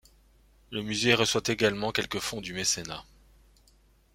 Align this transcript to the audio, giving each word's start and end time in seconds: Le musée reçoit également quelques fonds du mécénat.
Le 0.71 0.81
musée 0.81 1.13
reçoit 1.13 1.43
également 1.45 1.91
quelques 1.91 2.17
fonds 2.17 2.41
du 2.41 2.55
mécénat. 2.55 3.05